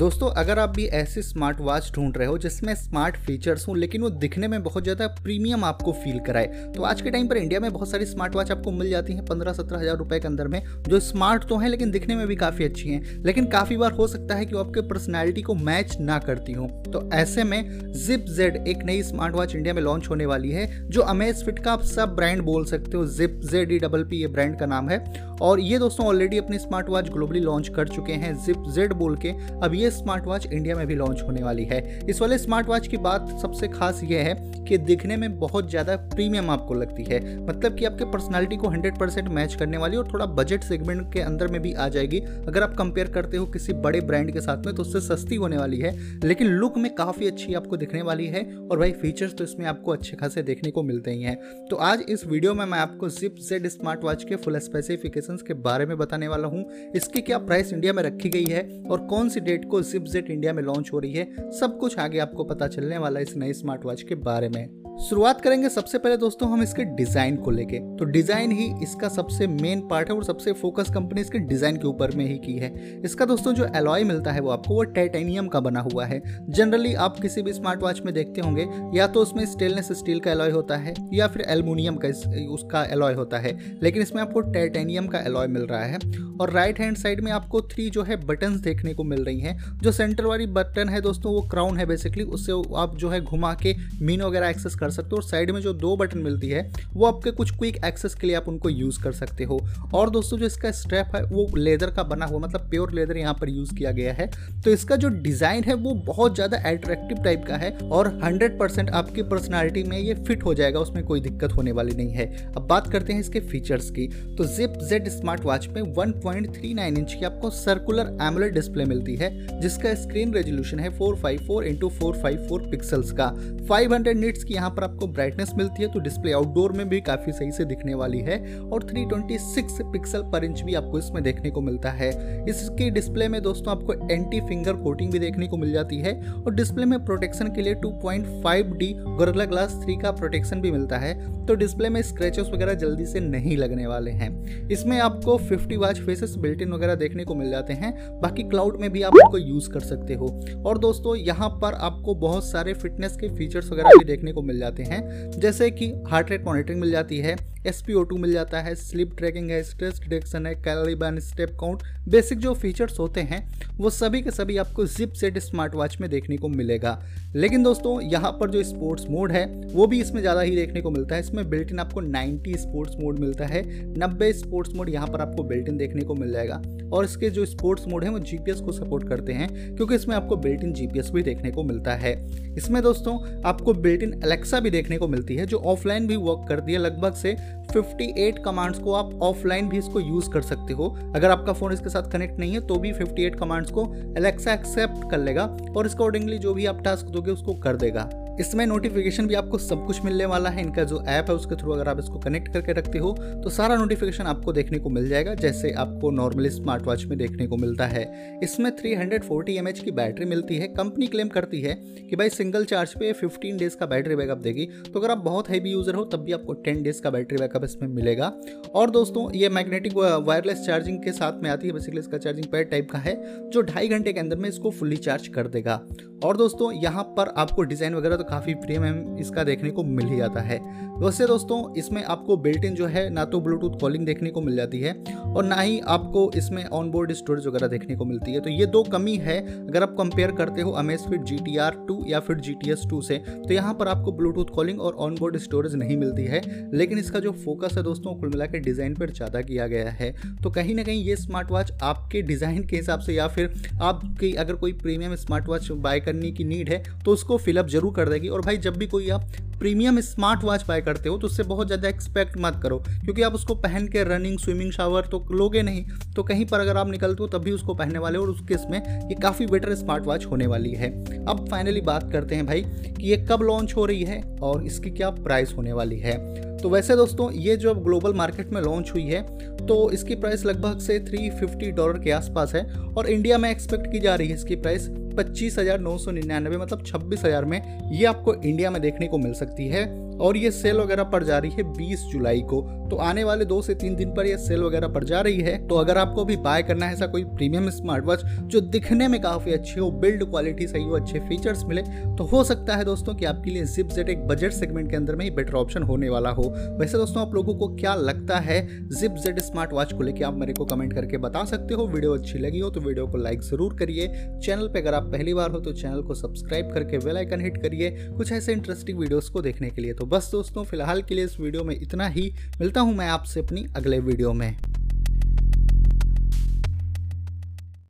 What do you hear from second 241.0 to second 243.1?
Amazfit G T R two या फिर G T S to